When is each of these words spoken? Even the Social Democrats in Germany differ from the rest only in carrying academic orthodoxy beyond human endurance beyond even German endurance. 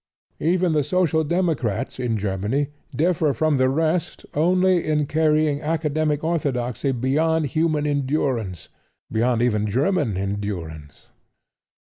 Even 0.39 0.73
the 0.73 0.83
Social 0.83 1.23
Democrats 1.23 1.99
in 1.99 2.17
Germany 2.17 2.69
differ 2.95 3.33
from 3.33 3.57
the 3.57 3.69
rest 3.69 4.25
only 4.33 4.83
in 4.83 5.05
carrying 5.05 5.61
academic 5.61 6.23
orthodoxy 6.23 6.91
beyond 6.91 7.45
human 7.45 7.85
endurance 7.85 8.67
beyond 9.11 9.43
even 9.43 9.67
German 9.67 10.17
endurance. 10.17 11.05